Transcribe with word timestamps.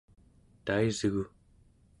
taisgu 0.65 1.21